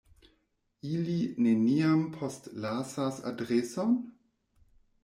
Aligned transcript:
Ili 0.93 1.17
neniam 1.47 2.01
postlasas 2.17 3.21
adreson? 3.35 3.97